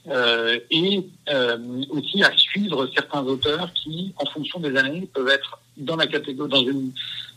euh, 0.09 0.59
et 0.71 1.07
euh, 1.31 1.57
aussi 1.91 2.23
à 2.23 2.31
suivre 2.37 2.89
certains 2.95 3.25
auteurs 3.25 3.73
qui, 3.73 4.13
en 4.17 4.27
fonction 4.27 4.61
des 4.61 4.77
années, 4.77 5.09
peuvent 5.15 5.29
être 5.29 5.59
dans 5.77 5.97
la 5.97 6.07
catégorie, 6.07 6.51
dans 6.51 6.63
une, 6.63 6.93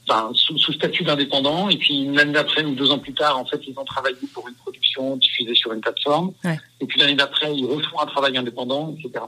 enfin, 0.07 0.31
sous, 0.33 0.57
sous 0.57 0.73
statut 0.73 1.03
d'indépendant, 1.03 1.69
et 1.69 1.77
puis 1.77 2.03
une 2.03 2.19
année 2.19 2.33
d'après 2.33 2.63
ou 2.63 2.75
deux 2.75 2.91
ans 2.91 2.99
plus 2.99 3.13
tard, 3.13 3.37
en 3.37 3.45
fait, 3.45 3.61
ils 3.67 3.77
ont 3.77 3.85
travaillé 3.85 4.15
pour 4.33 4.47
une 4.47 4.55
production 4.55 5.17
diffusée 5.17 5.55
sur 5.55 5.73
une 5.73 5.81
plateforme, 5.81 6.33
ouais. 6.43 6.59
et 6.79 6.85
puis 6.85 6.99
l'année 6.99 7.15
d'après, 7.15 7.55
ils 7.55 7.65
refont 7.65 7.99
un 7.99 8.05
travail 8.05 8.37
indépendant, 8.37 8.95
etc. 8.97 9.25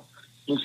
Donc, 0.47 0.59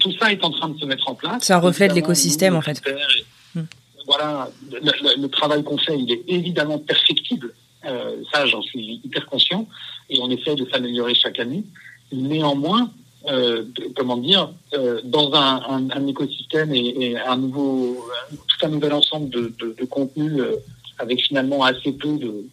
tout 0.00 0.12
ça 0.18 0.30
est 0.32 0.44
en 0.44 0.50
train 0.50 0.68
de 0.68 0.78
se 0.78 0.84
mettre 0.84 1.08
en 1.08 1.14
place. 1.14 1.44
C'est 1.44 1.54
un 1.54 1.58
reflet 1.58 1.88
de 1.88 1.94
l'écosystème, 1.94 2.54
en 2.56 2.60
fait. 2.60 2.82
Et, 2.86 3.58
hmm. 3.58 3.64
Voilà, 4.06 4.50
le, 4.70 4.78
le, 4.80 5.22
le 5.22 5.28
travail 5.28 5.62
qu'on 5.64 5.78
fait, 5.78 5.98
il 5.98 6.10
est 6.12 6.22
évidemment 6.28 6.78
perfectible. 6.78 7.54
Euh, 7.84 8.16
ça, 8.32 8.46
j'en 8.46 8.62
suis 8.62 9.00
hyper 9.04 9.26
conscient 9.26 9.66
et 10.10 10.18
on 10.20 10.30
essaie 10.30 10.54
de 10.54 10.68
s'améliorer 10.70 11.14
chaque 11.14 11.38
année. 11.38 11.64
Néanmoins, 12.12 12.90
euh, 13.26 13.64
comment 13.96 14.16
dire, 14.16 14.52
euh, 14.74 15.00
dans 15.02 15.32
un, 15.32 15.60
un, 15.68 15.90
un 15.90 16.06
écosystème 16.06 16.72
et, 16.72 16.94
et, 17.00 17.18
un 17.18 17.36
nouveau, 17.36 18.06
tout 18.30 18.66
un 18.66 18.68
nouvel 18.68 18.92
ensemble 18.92 19.28
de, 19.28 19.52
de, 19.58 19.74
de 19.76 19.84
contenus 19.86 20.34
euh, 20.38 20.56
avec 20.98 21.20
finalement 21.20 21.64
assez 21.64 21.92
peu 21.92 22.16
de 22.16 22.44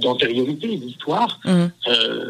d'antériorité, 0.00 0.66
de, 0.66 0.84
d'histoire, 0.84 1.38
mmh. 1.44 1.66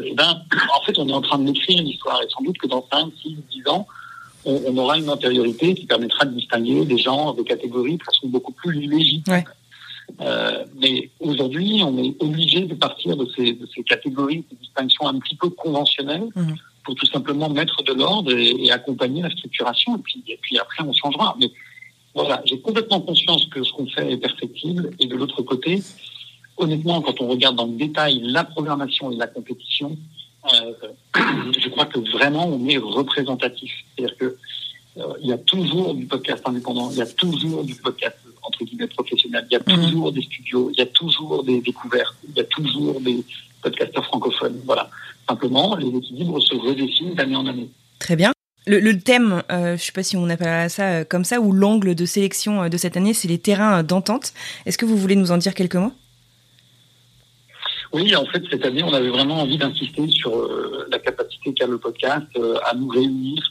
et 0.03 0.13
ben, 0.13 0.43
en 0.75 0.85
fait, 0.85 0.99
on 0.99 1.09
est 1.09 1.13
en 1.13 1.21
train 1.21 1.39
de 1.39 1.47
l'écrire 1.47 1.81
l'histoire 1.81 2.21
et 2.21 2.29
sans 2.29 2.43
doute 2.43 2.59
que 2.59 2.67
dans 2.67 2.85
5, 2.91 3.11
6, 3.19 3.37
10 3.51 3.67
ans, 3.67 3.87
on, 4.45 4.61
on, 4.67 4.77
aura 4.77 4.99
une 4.99 5.09
antériorité 5.09 5.73
qui 5.73 5.87
permettra 5.87 6.25
de 6.25 6.35
distinguer 6.35 6.85
des 6.85 6.99
gens, 6.99 7.33
des 7.33 7.43
catégories 7.43 7.97
de 7.97 8.03
façon 8.03 8.27
beaucoup 8.27 8.51
plus 8.51 8.73
légitime. 8.73 9.33
Ouais. 9.33 9.45
Euh, 10.21 10.65
mais 10.75 11.09
aujourd'hui, 11.19 11.81
on 11.83 11.97
est 11.97 12.15
obligé 12.19 12.61
de 12.61 12.73
partir 12.75 13.15
de 13.17 13.27
ces, 13.35 13.53
de 13.53 13.67
ces, 13.67 13.83
catégories 13.83 14.45
de 14.49 14.55
distinction 14.57 15.07
un 15.07 15.19
petit 15.19 15.35
peu 15.35 15.49
conventionnelles 15.49 16.27
mmh. 16.35 16.53
pour 16.83 16.95
tout 16.95 17.05
simplement 17.05 17.49
mettre 17.49 17.83
de 17.83 17.93
l'ordre 17.93 18.31
et, 18.31 18.65
et, 18.65 18.71
accompagner 18.71 19.21
la 19.21 19.29
structuration. 19.29 19.97
Et 19.97 20.01
puis, 20.01 20.23
et 20.27 20.39
puis 20.41 20.57
après, 20.57 20.83
on 20.83 20.93
changera. 20.93 21.35
Mais 21.39 21.51
voilà, 22.15 22.41
j'ai 22.45 22.59
complètement 22.59 23.01
conscience 23.01 23.45
que 23.45 23.63
ce 23.63 23.71
qu'on 23.71 23.87
fait 23.87 24.11
est 24.11 24.17
perfectible. 24.17 24.91
Et 24.99 25.05
de 25.05 25.15
l'autre 25.15 25.43
côté, 25.43 25.83
honnêtement, 26.57 27.01
quand 27.01 27.21
on 27.21 27.27
regarde 27.27 27.55
dans 27.55 27.67
le 27.67 27.77
détail 27.77 28.19
la 28.23 28.43
programmation 28.43 29.11
et 29.11 29.15
la 29.15 29.27
compétition, 29.27 29.95
euh, 30.53 30.73
je 31.59 31.69
crois 31.69 31.85
que 31.85 31.99
vraiment 31.99 32.47
on 32.47 32.67
est 32.67 32.77
représentatif. 32.77 33.71
C'est-à-dire 33.95 34.17
que 34.17 34.37
euh, 34.97 35.13
il 35.21 35.27
y 35.27 35.33
a 35.33 35.37
toujours 35.37 35.93
du 35.93 36.05
podcast 36.05 36.41
indépendant, 36.45 36.89
il 36.91 36.97
y 36.97 37.01
a 37.01 37.05
toujours 37.05 37.63
du 37.63 37.75
podcast 37.75 38.17
entre 38.47 38.63
guillemets 38.63 38.87
professionnel, 38.87 39.45
il 39.49 39.53
y 39.53 39.57
a 39.57 39.59
mmh. 39.59 39.85
toujours 39.85 40.11
des 40.11 40.21
studios, 40.21 40.71
il 40.73 40.79
y 40.79 40.81
a 40.81 40.85
toujours 40.85 41.43
des 41.43 41.61
découvertes, 41.61 42.15
il 42.27 42.35
y 42.35 42.39
a 42.39 42.45
toujours 42.45 42.99
des 43.01 43.23
podcasteurs 43.61 44.05
francophones. 44.05 44.59
Voilà. 44.65 44.89
Simplement, 45.27 45.75
les 45.75 45.87
équilibres 45.87 46.41
se 46.41 46.55
redessinent 46.55 47.13
d'année 47.15 47.35
en 47.35 47.45
année. 47.45 47.69
Très 47.99 48.15
bien. 48.15 48.31
Le, 48.65 48.99
thème, 48.99 49.43
euh, 49.49 49.67
je 49.67 49.71
ne 49.71 49.77
sais 49.77 49.91
pas 49.93 50.03
si 50.03 50.17
on 50.17 50.29
appelle 50.29 50.69
ça 50.69 50.83
euh, 50.83 51.03
comme 51.05 51.23
ça, 51.23 51.39
ou 51.39 51.53
l'angle 51.53 51.95
de 51.95 52.05
sélection 52.05 52.63
euh, 52.63 52.69
de 52.69 52.75
cette 52.75 52.97
année, 52.97 53.13
c'est 53.13 53.29
les 53.29 53.37
terrains 53.37 53.81
d'entente. 53.81 54.33
Est-ce 54.65 54.77
que 54.77 54.85
vous 54.85 54.97
voulez 54.97 55.15
nous 55.15 55.31
en 55.31 55.37
dire 55.37 55.53
quelques 55.53 55.75
mots? 55.75 55.93
Oui, 57.93 58.13
en 58.13 58.25
fait, 58.25 58.43
cette 58.49 58.65
année, 58.65 58.83
on 58.83 58.91
avait 58.91 59.09
vraiment 59.09 59.41
envie 59.41 59.57
d'insister 59.57 60.09
sur 60.09 60.49
la 60.91 60.99
capacité 60.99 61.53
qu'a 61.53 61.65
le 61.65 61.77
podcast 61.77 62.27
à 62.65 62.75
nous 62.75 62.89
réunir, 62.89 63.41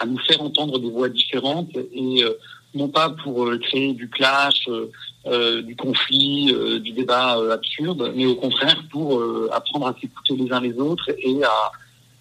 à 0.00 0.06
nous 0.06 0.18
faire 0.18 0.42
entendre 0.42 0.80
des 0.80 0.90
voix 0.90 1.08
différentes 1.08 1.70
et 1.76 2.24
non 2.74 2.88
pas 2.88 3.10
pour 3.10 3.48
créer 3.60 3.92
du 3.92 4.08
clash, 4.08 4.68
du 5.62 5.76
conflit, 5.76 6.54
du 6.80 6.92
débat 6.92 7.38
absurde, 7.52 8.12
mais 8.14 8.26
au 8.26 8.34
contraire 8.34 8.82
pour 8.90 9.22
apprendre 9.52 9.86
à 9.86 9.94
s'écouter 10.00 10.36
les 10.36 10.52
uns 10.52 10.60
les 10.60 10.74
autres 10.78 11.10
et 11.18 11.42
à 11.44 11.72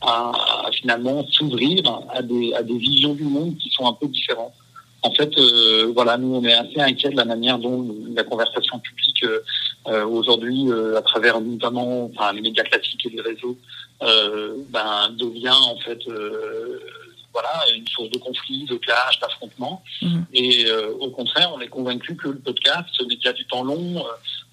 à, 0.03 0.69
finalement 0.71 1.25
s'ouvrir 1.27 1.81
à 2.13 2.21
des, 2.21 2.53
à 2.53 2.63
des 2.63 2.77
visions 2.77 3.13
du 3.13 3.23
monde 3.23 3.55
qui 3.57 3.69
sont 3.69 3.87
un 3.87 3.93
peu 3.93 4.07
différentes. 4.07 4.53
En 5.01 5.11
fait, 5.11 5.37
euh, 5.37 5.91
voilà, 5.93 6.17
nous 6.17 6.33
on 6.35 6.43
est 6.45 6.53
assez 6.53 6.79
inquiets 6.79 7.09
de 7.09 7.17
la 7.17 7.25
manière 7.25 7.59
dont 7.59 7.85
la 8.15 8.23
conversation 8.23 8.79
publique 8.79 9.23
euh, 9.23 9.39
euh, 9.87 10.05
aujourd'hui, 10.05 10.67
à 10.95 11.01
travers 11.01 11.41
notamment 11.41 12.05
enfin, 12.05 12.31
les 12.31 12.41
médias 12.41 12.63
classiques 12.63 13.05
et 13.05 13.09
les 13.09 13.21
réseaux, 13.21 13.57
ben, 14.69 15.09
devient 15.17 15.49
en 15.49 15.77
fait 15.77 15.99
voilà, 17.33 17.63
une 17.75 17.87
source 17.87 18.09
de 18.09 18.19
conflit, 18.19 18.65
de 18.65 18.75
clash, 18.75 19.19
d'affrontement. 19.19 19.83
Mhm. 20.01 20.25
Et 20.33 20.65
au 20.99 21.09
contraire, 21.09 21.51
on 21.55 21.59
est 21.59 21.67
convaincu 21.67 22.15
que 22.15 22.29
le 22.29 22.39
podcast, 22.39 22.87
ce 22.93 23.03
média 23.03 23.33
du 23.33 23.45
temps 23.45 23.63
long, 23.63 24.05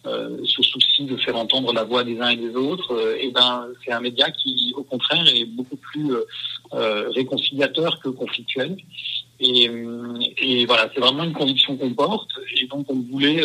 euh, 0.07 0.39
ce 0.47 0.63
souci 0.63 1.05
de 1.05 1.19
faire 1.19 1.37
entendre 1.37 1.75
la 1.75 1.85
voix 1.85 2.05
des 2.05 2.19
uns 2.21 2.31
et 2.31 2.37
des 2.37 2.57
autres, 2.57 2.95
euh, 2.95 3.19
et 3.21 3.31
ben 3.33 3.67
c'est 3.85 3.93
un 3.93 4.01
média 4.01 4.31
qui, 4.31 4.73
au 4.75 4.83
contraire, 4.83 5.27
est 5.29 5.45
beaucoup 5.45 5.77
plus 5.77 6.15
euh, 6.73 7.11
réconciliateur 7.11 8.01
que 8.01 8.09
conflictuel. 8.09 8.79
Et, 9.41 9.71
et 10.39 10.65
voilà, 10.67 10.91
c'est 10.95 11.01
vraiment 11.01 11.25
une 11.25 11.35
conviction 11.35 11.77
qu'on 11.77 11.93
porte. 11.93 12.31
Et 12.57 12.67
donc, 12.67 12.87
on 12.91 13.01
voulait, 13.11 13.43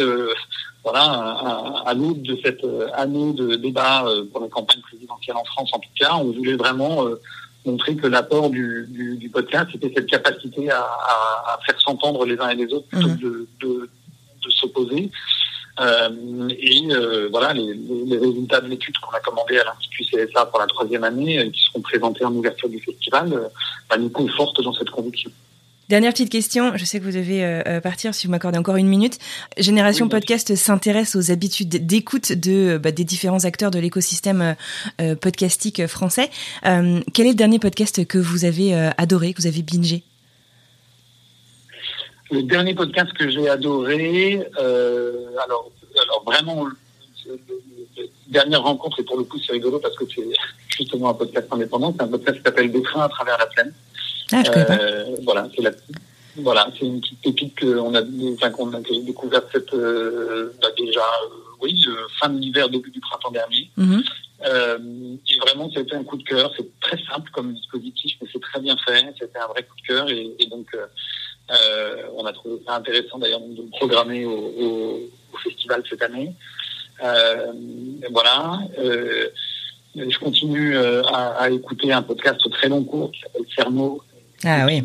voilà, 0.83 1.03
à, 1.03 1.83
à 1.85 1.93
l'aube 1.93 2.21
de 2.21 2.37
cette 2.43 2.65
année 2.93 3.31
de 3.31 3.55
débat 3.55 4.05
pour 4.29 4.41
la 4.41 4.49
campagne 4.49 4.81
présidentielle 4.81 5.37
en 5.37 5.45
France, 5.45 5.69
en 5.71 5.79
tout 5.79 5.89
cas, 5.97 6.15
on 6.15 6.33
voulait 6.33 6.57
vraiment 6.57 7.05
montrer 7.65 7.95
que 7.95 8.07
l'apport 8.07 8.50
du, 8.50 8.86
du, 8.89 9.17
du, 9.17 9.29
podcast, 9.29 9.69
c'était 9.72 9.91
cette 9.95 10.07
capacité 10.07 10.69
à, 10.69 10.81
à, 10.81 11.60
faire 11.65 11.79
s'entendre 11.81 12.25
les 12.25 12.39
uns 12.39 12.50
et 12.50 12.55
les 12.55 12.74
autres 12.74 12.88
plutôt 12.88 13.10
que 13.10 13.22
de, 13.22 13.48
de, 13.62 13.89
de 14.43 14.50
s'opposer. 14.50 15.12
Euh, 15.79 16.48
et 16.50 16.88
euh, 16.91 17.27
voilà, 17.29 17.53
les, 17.53 17.74
les, 17.74 18.17
résultats 18.17 18.62
de 18.62 18.67
l'étude 18.67 18.98
qu'on 19.00 19.12
a 19.12 19.19
commandé 19.19 19.57
à 19.57 19.65
l'Institut 19.65 20.05
CSA 20.05 20.45
pour 20.45 20.60
la 20.60 20.67
troisième 20.67 21.03
année, 21.03 21.39
euh, 21.39 21.50
qui 21.50 21.62
seront 21.63 21.81
présentés 21.81 22.24
en 22.24 22.34
ouverture 22.34 22.69
du 22.69 22.79
festival, 22.79 23.50
bah, 23.89 23.98
nous 23.98 24.10
confortent 24.10 24.62
dans 24.62 24.74
cette 24.74 24.89
conviction. 24.89 25.31
Dernière 25.87 26.13
petite 26.13 26.31
question, 26.31 26.75
je 26.75 26.83
sais 26.83 26.99
que 26.99 27.03
vous 27.03 27.11
devez 27.11 27.61
partir 27.83 28.15
si 28.15 28.25
vous 28.25 28.31
m'accordez 28.31 28.57
encore 28.57 28.77
une 28.77 28.87
minute. 28.87 29.19
Génération 29.57 30.09
Podcast 30.09 30.55
s'intéresse 30.55 31.15
aux 31.15 31.31
habitudes 31.31 31.85
d'écoute 31.85 32.31
de 32.31 32.79
bah, 32.79 32.91
des 32.91 33.03
différents 33.03 33.45
acteurs 33.45 33.69
de 33.69 33.77
l'écosystème 33.77 34.55
podcastique 35.21 35.85
français. 35.85 36.31
quel 36.63 37.27
est 37.27 37.29
le 37.29 37.35
dernier 37.35 37.59
podcast 37.59 38.03
que 38.07 38.17
vous 38.17 38.45
avez 38.45 38.73
adoré, 38.97 39.33
que 39.33 39.41
vous 39.43 39.47
avez 39.47 39.61
bingé? 39.61 40.03
Le 42.31 42.41
dernier 42.41 42.73
podcast 42.73 43.13
que 43.13 43.29
j'ai 43.29 43.47
adoré, 43.47 44.43
euh, 44.59 45.27
alors, 45.43 45.69
alors 46.01 46.23
vraiment, 46.25 46.65
la 47.27 48.03
dernière 48.27 48.63
rencontre, 48.63 48.99
et 48.99 49.03
pour 49.03 49.17
le 49.17 49.23
coup 49.25 49.37
c'est 49.39 49.51
rigolo 49.51 49.77
parce 49.79 49.95
que 49.95 50.05
c'est 50.13 50.27
justement 50.77 51.09
un 51.09 51.13
podcast 51.13 51.47
indépendant, 51.51 51.93
c'est 51.95 52.03
un 52.03 52.07
podcast 52.07 52.37
qui 52.37 52.43
s'appelle 52.43 52.71
Des 52.71 52.81
trains 52.81 53.03
à 53.03 53.09
travers 53.09 53.37
la 53.37 53.45
plaine. 53.45 53.73
Ah, 54.32 54.44
je 54.44 54.51
euh, 54.51 55.15
voilà, 55.24 55.48
c'est 55.55 55.62
la, 55.62 55.72
voilà, 56.38 56.67
c'est 56.77 56.86
une 56.86 57.00
petite 57.00 57.22
pépite 57.22 57.60
qu'on 57.60 57.96
a, 57.96 58.01
enfin, 58.34 58.50
qu'on 58.51 58.74
a 58.74 58.82
découvert 58.82 59.41
cette, 59.53 59.74
euh, 59.74 60.51
bah, 60.62 60.67
déjà, 60.77 61.00
euh, 61.00 61.36
oui, 61.62 61.86
fin 62.20 62.29
de 62.29 62.39
l'hiver, 62.39 62.70
début 62.70 62.91
du 62.91 63.00
printemps 63.00 63.32
dernier. 63.32 63.70
Euh, 64.46 64.77
et 65.27 65.39
vraiment, 65.39 65.70
c'était 65.74 65.96
un 65.96 66.03
coup 66.03 66.17
de 66.17 66.24
cœur. 66.24 66.51
C'est 66.58 66.79
très 66.82 66.98
simple 67.10 67.29
comme 67.32 67.53
dispositif, 67.53 68.17
mais 68.22 68.27
c'est 68.32 68.41
très 68.41 68.60
bien 68.60 68.75
fait. 68.86 69.13
C'était 69.17 69.39
un 69.39 69.48
vrai 69.48 69.63
coup 69.63 69.75
de 69.82 69.88
cœur. 69.88 70.10
Et, 70.10 70.36
et 70.39 70.46
donc, 70.48 70.67
on 72.17 72.25
a 72.25 72.34
trouvé 72.34 72.62
ça 72.67 72.75
intéressant 72.75 73.17
d'ailleurs 73.17 73.39
de 73.39 73.62
le 73.62 73.70
programmer 73.70 74.25
au, 74.25 74.32
au, 74.32 75.00
au, 75.34 75.38
festival 75.38 75.84
cette 75.89 76.01
année. 76.01 76.34
Voilà. 78.12 78.60
Je 79.96 80.20
continue 80.20 80.77
à, 80.77 81.27
à, 81.38 81.50
écouter 81.50 81.94
un 81.94 82.01
podcast 82.01 82.41
très 82.51 82.67
long 82.67 82.84
cours 82.84 83.12
qui 83.12 83.22
s'appelle 83.22 83.46
Cerno. 83.55 84.01
Ah 84.45 84.65
oui. 84.65 84.83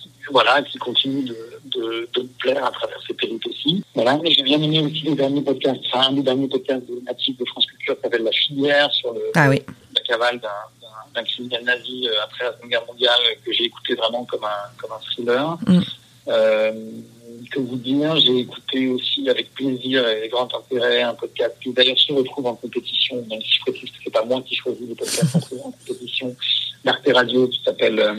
Qui, 0.00 0.10
voilà, 0.30 0.62
qui 0.62 0.78
continue 0.78 1.24
de, 1.24 1.36
de, 1.64 2.08
de, 2.14 2.22
me 2.22 2.28
plaire 2.38 2.64
à 2.64 2.70
travers 2.70 2.98
ses 3.06 3.14
péripéties. 3.14 3.82
Voilà, 3.94 4.18
mais 4.22 4.30
j'ai 4.30 4.42
bien 4.42 4.60
aimé 4.60 4.80
aussi 4.80 5.02
les 5.02 5.14
derniers 5.14 5.42
podcasts, 5.42 5.80
enfin 5.86 6.08
un 6.08 6.12
des 6.12 6.22
derniers 6.22 6.48
podcasts 6.48 6.86
de 6.86 7.00
natifs 7.04 7.36
de 7.38 7.44
France 7.44 7.66
Culture 7.66 7.96
qui 7.96 8.02
s'appelle 8.02 8.22
La 8.22 8.32
Filière 8.32 8.92
sur 8.92 9.12
le, 9.12 9.20
ah 9.34 9.48
oui. 9.48 9.62
la 9.94 10.00
cavale 10.02 10.40
d'un 10.40 11.24
criminel 11.24 11.64
nazi 11.64 12.08
euh, 12.08 12.22
après 12.24 12.44
la 12.44 12.52
Seconde 12.52 12.70
Guerre 12.70 12.86
mondiale 12.86 13.20
que 13.44 13.52
j'ai 13.52 13.64
écouté 13.64 13.94
vraiment 13.94 14.24
comme 14.24 14.44
un, 14.44 14.70
comme 14.78 14.92
un 14.92 15.00
thriller. 15.00 15.58
Mm. 15.66 15.80
Euh, 16.28 16.72
que 17.50 17.60
vous 17.60 17.76
dire, 17.76 18.16
j'ai 18.16 18.38
écouté 18.40 18.88
aussi 18.88 19.28
avec 19.28 19.52
plaisir 19.54 20.06
et 20.08 20.28
grand 20.28 20.52
intérêt 20.54 21.02
un 21.02 21.14
podcast 21.14 21.54
qui 21.62 21.72
d'ailleurs 21.72 21.98
se 21.98 22.12
retrouve 22.12 22.46
en 22.46 22.54
compétition, 22.54 23.24
même 23.28 23.40
si 23.40 23.54
je 23.54 23.60
précise 23.60 23.90
que 23.90 23.96
c'est 24.04 24.12
pas 24.12 24.24
moi 24.24 24.42
qui 24.42 24.54
choisis 24.56 24.86
les 24.86 24.94
podcasts 24.94 25.36
en 25.36 25.40
compétition, 25.72 26.34
d'Arte 26.86 27.08
Radio 27.12 27.48
qui 27.48 27.60
s'appelle 27.64 27.98
euh, 27.98 28.14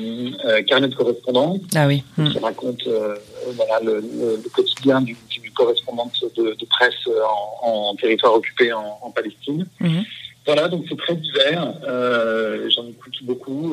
euh, 0.45 0.61
Carnet 0.63 0.89
de 0.89 0.95
correspondance, 0.95 1.59
ah 1.73 1.87
oui. 1.87 2.03
Mm. 2.17 2.29
qui 2.29 2.39
raconte 2.39 2.85
euh, 2.87 3.15
voilà, 3.55 3.79
le, 3.81 3.93
le, 4.01 4.39
le, 4.43 4.49
quotidien 4.49 4.99
du, 5.01 5.15
du 5.41 5.51
correspondant 5.51 6.11
de, 6.35 6.53
de 6.53 6.65
presse 6.65 7.01
en, 7.63 7.69
en, 7.69 7.95
territoire 7.95 8.33
occupé 8.35 8.73
en, 8.73 8.99
en 9.01 9.09
Palestine. 9.11 9.65
Mm 9.79 9.87
-hmm. 9.87 10.03
Voilà, 10.45 10.63
donc 10.73 10.81
c'est 10.87 10.99
très 11.05 11.15
divers. 11.25 11.65
J'en 12.73 12.85
écoute 12.93 13.17
beaucoup. 13.29 13.65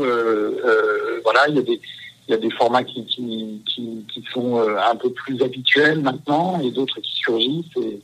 Voilà, 1.26 1.42
il 1.50 1.54
y 1.58 1.62
a 1.64 1.66
des 1.70 1.78
il 2.26 2.30
y 2.34 2.36
a 2.40 2.42
des 2.46 2.54
formats 2.60 2.86
qui, 2.90 3.00
qui, 3.12 3.26
qui, 3.70 3.84
qui 4.10 4.20
sont 4.32 4.50
un 4.92 4.96
peu 5.02 5.10
plus 5.22 5.36
habituels 5.46 6.00
maintenant 6.08 6.48
et 6.64 6.70
d'autres 6.76 7.00
qui 7.06 7.14
surgissent. 7.24 7.76
Et, 7.88 7.94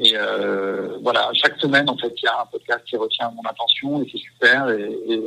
et 0.00 0.12
euh, 0.16 0.96
voilà, 1.02 1.22
chaque 1.34 1.56
semaine, 1.64 1.88
en 1.88 1.96
fait, 2.02 2.12
il 2.20 2.24
y 2.24 2.28
a 2.28 2.40
un 2.44 2.46
podcast 2.46 2.82
qui 2.88 2.96
retient 2.96 3.30
mon 3.38 3.46
attention 3.52 4.02
et 4.02 4.06
c'est 4.10 4.18
super. 4.18 4.58
Et, 4.70 4.90
et, 5.12 5.20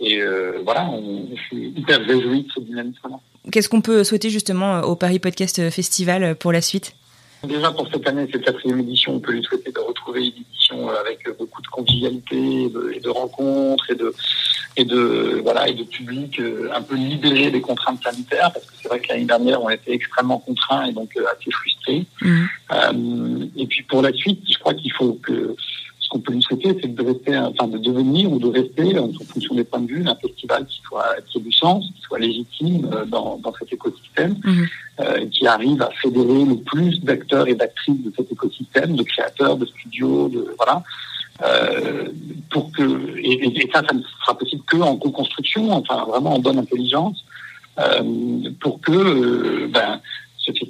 et 0.00 0.20
euh, 0.20 0.60
voilà, 0.64 0.84
on, 0.86 1.28
je 1.34 1.40
suis 1.42 1.68
hyper 1.76 2.00
réjoui 2.00 2.42
de 2.42 2.50
ce 2.50 2.60
dynamisme-là. 2.60 3.16
Qu'est-ce 3.50 3.68
qu'on 3.68 3.80
peut 3.80 4.04
souhaiter 4.04 4.30
justement 4.30 4.80
au 4.80 4.96
Paris 4.96 5.18
Podcast 5.18 5.70
Festival 5.70 6.34
pour 6.36 6.52
la 6.52 6.60
suite? 6.60 6.94
Déjà 7.44 7.70
pour 7.72 7.86
cette 7.92 8.08
année, 8.08 8.26
cette 8.32 8.44
quatrième 8.44 8.80
édition, 8.80 9.16
on 9.16 9.20
peut 9.20 9.32
lui 9.32 9.44
souhaiter 9.44 9.70
de 9.70 9.78
retrouver 9.78 10.20
une 10.22 10.42
édition 10.48 10.88
avec 10.88 11.28
beaucoup 11.38 11.60
de 11.60 11.66
convivialité 11.66 12.36
et 12.36 12.68
de, 12.70 12.92
et 12.94 13.00
de 13.00 13.10
rencontres 13.10 13.90
et 13.90 13.94
de 13.94 14.14
et 14.76 14.84
de 14.84 15.40
voilà 15.42 15.68
et 15.68 15.74
de 15.74 15.84
public 15.84 16.40
un 16.72 16.80
peu 16.80 16.96
libéré 16.96 17.50
des 17.50 17.60
contraintes 17.60 18.02
sanitaires 18.02 18.50
parce 18.52 18.64
que 18.64 18.72
c'est 18.80 18.88
vrai 18.88 18.98
que 18.98 19.08
l'année 19.08 19.26
dernière 19.26 19.62
on 19.62 19.68
était 19.68 19.92
extrêmement 19.92 20.38
contraints 20.38 20.86
et 20.86 20.92
donc 20.92 21.16
assez 21.16 21.50
frustrés. 21.50 22.06
Mmh. 22.22 22.44
Euh, 22.72 23.46
et 23.56 23.66
puis 23.66 23.82
pour 23.82 24.00
la 24.00 24.12
suite, 24.12 24.40
je 24.50 24.58
crois 24.58 24.74
qu'il 24.74 24.92
faut 24.92 25.18
que 25.22 25.54
qu'on 26.14 26.20
peut 26.20 26.32
lui 26.32 26.42
souhaiter, 26.42 26.76
c'est 26.80 26.94
de 26.94 27.02
rester, 27.04 27.36
enfin 27.36 27.66
de 27.66 27.78
devenir 27.78 28.30
ou 28.30 28.38
de 28.38 28.46
rester, 28.46 28.96
en 29.00 29.10
fonction 29.12 29.56
des 29.56 29.64
points 29.64 29.80
de 29.80 29.88
vue, 29.88 30.04
un 30.06 30.14
festival 30.14 30.64
qui 30.64 30.80
soit 30.86 31.16
qui 31.26 31.38
ait 31.38 31.40
du 31.40 31.50
sens, 31.50 31.84
qui 31.96 32.02
soit 32.02 32.20
légitime 32.20 32.88
dans, 33.08 33.38
dans 33.38 33.52
cet 33.58 33.72
écosystème, 33.72 34.36
mmh. 34.44 34.62
euh, 35.00 35.26
qui 35.26 35.44
arrive 35.48 35.82
à 35.82 35.90
fédérer 36.00 36.44
le 36.44 36.56
plus 36.58 37.00
d'acteurs 37.00 37.48
et 37.48 37.56
d'actrices 37.56 38.00
de 38.00 38.12
cet 38.16 38.30
écosystème, 38.30 38.94
de 38.94 39.02
créateurs, 39.02 39.56
de 39.56 39.66
studios, 39.66 40.28
de 40.28 40.54
voilà. 40.56 40.84
Euh, 41.42 42.04
pour 42.48 42.70
que 42.70 43.18
et, 43.18 43.44
et, 43.44 43.70
ça, 43.72 43.82
ça 43.84 43.92
ne 43.92 44.02
sera 44.20 44.38
possible 44.38 44.62
que 44.68 44.76
en 44.76 44.96
co-construction, 44.96 45.72
enfin 45.72 46.04
vraiment 46.04 46.34
en 46.34 46.38
bonne 46.38 46.58
intelligence, 46.58 47.24
euh, 47.80 48.50
pour 48.60 48.80
que 48.80 48.92
euh, 48.92 49.68
ben, 49.68 50.00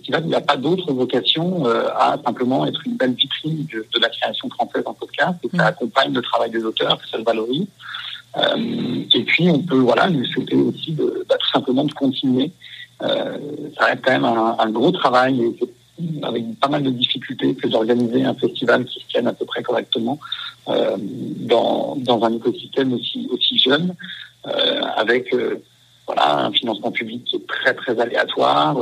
festival 0.04 0.26
n'a 0.26 0.40
pas 0.40 0.56
d'autre 0.56 0.92
vocation 0.92 1.66
euh, 1.66 1.88
à 1.96 2.16
simplement 2.24 2.66
être 2.66 2.80
une 2.86 2.96
belle 2.96 3.14
vitrine 3.14 3.66
de, 3.72 3.86
de, 3.92 4.00
la 4.00 4.08
création 4.08 4.48
française 4.50 4.82
en 4.86 4.94
podcast, 4.94 5.38
et 5.42 5.48
que 5.48 5.56
ça 5.56 5.64
mmh. 5.64 5.66
accompagne 5.66 6.12
le 6.12 6.22
travail 6.22 6.50
des 6.50 6.64
auteurs, 6.64 7.00
que 7.00 7.08
ça 7.08 7.16
le 7.16 7.24
valorise. 7.24 7.66
Euh, 8.36 9.04
et 9.14 9.22
puis 9.22 9.48
on 9.48 9.60
peut 9.60 9.78
voilà 9.78 10.08
lui 10.08 10.26
souhaiter 10.28 10.56
aussi 10.56 10.92
de, 10.92 11.24
bah, 11.28 11.36
tout 11.38 11.50
simplement 11.50 11.84
de 11.84 11.92
continuer. 11.92 12.50
Euh, 13.02 13.38
ça 13.78 13.86
reste 13.86 14.04
quand 14.04 14.12
même 14.12 14.24
un, 14.24 14.56
un 14.58 14.70
gros 14.70 14.90
travail 14.90 15.42
et 15.42 15.56
avec 16.24 16.58
pas 16.58 16.68
mal 16.68 16.82
de 16.82 16.90
difficultés 16.90 17.54
que 17.54 17.68
d'organiser 17.68 18.24
un 18.24 18.34
festival 18.34 18.84
qui 18.84 19.00
se 19.00 19.06
tienne 19.06 19.28
à 19.28 19.32
peu 19.32 19.44
près 19.44 19.62
correctement 19.62 20.18
euh, 20.68 20.96
dans, 20.98 21.94
dans 21.96 22.24
un 22.24 22.32
écosystème 22.32 22.92
aussi, 22.94 23.28
aussi 23.30 23.58
jeune, 23.58 23.94
avec 24.96 25.34
voilà, 26.06 26.46
un 26.46 26.52
financement 26.52 26.90
public 26.90 27.24
qui 27.24 27.36
est 27.36 27.46
très 27.46 27.72
très 27.74 27.98
aléatoire. 27.98 28.76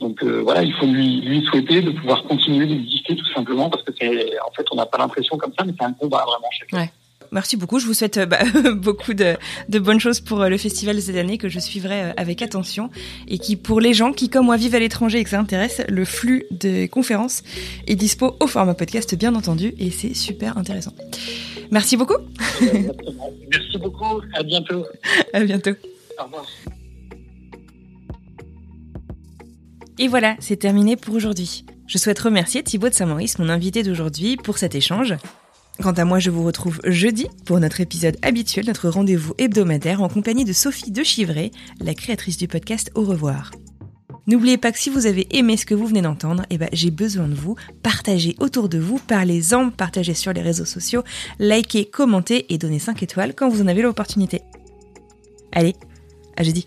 Donc 0.00 0.22
euh, 0.22 0.40
voilà, 0.42 0.62
il 0.62 0.72
faut 0.74 0.86
lui, 0.86 1.20
lui 1.20 1.44
souhaiter 1.46 1.82
de 1.82 1.90
pouvoir 1.90 2.22
continuer 2.24 2.66
d'exister 2.66 3.16
tout 3.16 3.32
simplement 3.34 3.68
parce 3.68 3.82
que 3.82 3.92
c'est 3.98 4.38
en 4.46 4.50
fait 4.52 4.66
on 4.70 4.76
n'a 4.76 4.86
pas 4.86 4.98
l'impression 4.98 5.36
comme 5.36 5.52
ça, 5.58 5.64
mais 5.64 5.72
c'est 5.78 5.84
un 5.84 5.92
combat 5.92 6.24
vraiment 6.26 6.50
chez 6.50 6.76
ouais. 6.76 6.90
Merci 7.32 7.56
beaucoup. 7.56 7.78
Je 7.78 7.86
vous 7.86 7.94
souhaite 7.94 8.18
euh, 8.18 8.26
bah, 8.26 8.38
beaucoup 8.74 9.14
de, 9.14 9.36
de, 9.68 9.78
bonnes 9.78 10.00
choses 10.00 10.20
pour 10.20 10.40
euh, 10.40 10.48
le 10.48 10.58
festival 10.58 11.00
cette 11.00 11.16
année 11.16 11.38
que 11.38 11.48
je 11.48 11.58
suivrai 11.58 12.02
euh, 12.02 12.12
avec 12.16 12.42
attention 12.42 12.90
et 13.26 13.38
qui, 13.38 13.56
pour 13.56 13.80
les 13.80 13.94
gens 13.94 14.12
qui, 14.12 14.28
comme 14.28 14.46
moi, 14.46 14.56
vivent 14.56 14.74
à 14.74 14.78
l'étranger 14.78 15.18
et 15.18 15.24
que 15.24 15.30
ça 15.30 15.38
intéresse, 15.38 15.82
le 15.88 16.04
flux 16.04 16.44
des 16.50 16.88
conférences 16.88 17.42
est 17.86 17.96
dispo 17.96 18.36
au 18.40 18.46
format 18.46 18.74
podcast, 18.74 19.14
bien 19.16 19.34
entendu, 19.34 19.74
et 19.78 19.90
c'est 19.90 20.14
super 20.14 20.56
intéressant. 20.56 20.92
Merci 21.70 21.96
beaucoup. 21.96 22.16
Merci 22.60 23.78
beaucoup. 23.78 24.20
À 24.34 24.42
bientôt. 24.42 24.84
À 25.32 25.40
bientôt. 25.40 25.72
Au 26.18 26.24
revoir. 26.24 26.46
Et 30.00 30.06
voilà, 30.06 30.36
c'est 30.38 30.56
terminé 30.56 30.96
pour 30.96 31.14
aujourd'hui. 31.14 31.64
Je 31.88 31.98
souhaite 31.98 32.20
remercier 32.20 32.62
Thibaut 32.62 32.88
de 32.88 32.94
Saint-Maurice, 32.94 33.40
mon 33.40 33.48
invité 33.48 33.82
d'aujourd'hui, 33.82 34.36
pour 34.36 34.56
cet 34.56 34.76
échange. 34.76 35.16
Quant 35.82 35.92
à 35.92 36.04
moi, 36.04 36.20
je 36.20 36.30
vous 36.30 36.44
retrouve 36.44 36.80
jeudi 36.84 37.26
pour 37.44 37.58
notre 37.58 37.80
épisode 37.80 38.16
habituel, 38.22 38.66
notre 38.66 38.88
rendez-vous 38.88 39.34
hebdomadaire 39.38 40.00
en 40.00 40.08
compagnie 40.08 40.44
de 40.44 40.52
Sophie 40.52 40.92
de 40.92 41.02
Chivray, 41.02 41.50
la 41.80 41.94
créatrice 41.94 42.36
du 42.36 42.46
podcast 42.46 42.92
Au 42.94 43.02
revoir. 43.02 43.50
N'oubliez 44.28 44.58
pas 44.58 44.70
que 44.70 44.78
si 44.78 44.90
vous 44.90 45.06
avez 45.06 45.26
aimé 45.36 45.56
ce 45.56 45.66
que 45.66 45.74
vous 45.74 45.86
venez 45.86 46.02
d'entendre, 46.02 46.44
eh 46.50 46.58
ben, 46.58 46.68
j'ai 46.72 46.90
besoin 46.90 47.26
de 47.26 47.34
vous. 47.34 47.56
Partagez 47.82 48.36
autour 48.38 48.68
de 48.68 48.78
vous, 48.78 48.98
parlez-en, 48.98 49.70
partagez 49.70 50.14
sur 50.14 50.32
les 50.32 50.42
réseaux 50.42 50.64
sociaux, 50.64 51.02
likez, 51.40 51.86
commentez 51.86 52.52
et 52.52 52.58
donnez 52.58 52.78
5 52.78 53.02
étoiles 53.02 53.34
quand 53.34 53.48
vous 53.48 53.62
en 53.62 53.66
avez 53.66 53.82
l'opportunité. 53.82 54.42
Allez, 55.50 55.74
à 56.36 56.44
jeudi. 56.44 56.66